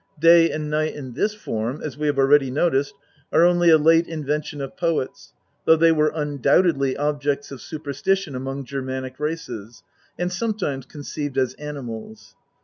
Day 0.17 0.49
and 0.49 0.67
Night 0.67 0.95
in 0.95 1.13
this 1.13 1.35
form, 1.35 1.79
as 1.83 1.95
we 1.95 2.07
have 2.07 2.17
already 2.17 2.49
noticed, 2.49 2.95
are 3.31 3.45
only 3.45 3.69
a 3.69 3.77
late 3.77 4.07
invention 4.07 4.59
of 4.59 4.75
poets, 4.75 5.31
though 5.65 5.75
they 5.75 5.91
were 5.91 6.11
undoubtedly 6.15 6.97
objects 6.97 7.51
of 7.51 7.61
super 7.61 7.91
stition 7.91 8.35
among 8.35 8.65
Germanic 8.65 9.19
races, 9.19 9.83
and 10.17 10.31
sometimes 10.33 10.87
conceived 10.87 11.37
as 11.37 11.53
animals. 11.53 12.35